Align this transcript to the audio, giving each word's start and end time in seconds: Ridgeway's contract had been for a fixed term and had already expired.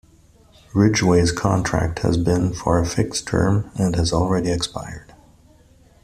Ridgeway's 0.73 1.31
contract 1.31 1.99
had 1.99 2.23
been 2.23 2.53
for 2.53 2.79
a 2.79 2.87
fixed 2.87 3.27
term 3.27 3.69
and 3.77 3.95
had 3.95 4.11
already 4.11 4.49
expired. 4.51 5.13